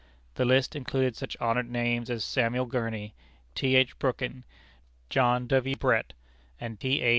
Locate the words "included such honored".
0.75-1.69